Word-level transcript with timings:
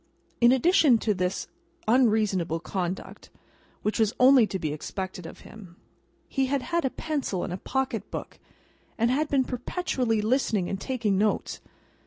In 0.39 0.51
addition 0.51 0.97
to 0.97 1.13
this 1.13 1.47
unreasonable 1.87 2.59
conduct 2.59 3.29
(which 3.83 3.99
was 3.99 4.13
only 4.19 4.47
to 4.47 4.57
be 4.57 4.73
expected 4.73 5.27
of 5.27 5.41
him), 5.41 5.75
he 6.27 6.47
had 6.47 6.63
had 6.63 6.83
a 6.83 6.89
pencil 6.89 7.43
and 7.43 7.53
a 7.53 7.57
pocket 7.57 8.09
book, 8.09 8.39
and 8.97 9.11
had 9.11 9.27
been 9.29 9.43
perpetually 9.43 10.19
listening 10.19 10.67
and 10.69 10.81
taking 10.81 11.19
notes. 11.19 11.61